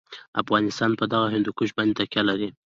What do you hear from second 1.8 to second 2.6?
تکیه لري.